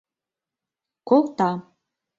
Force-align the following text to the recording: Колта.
Колта. 1.09 1.49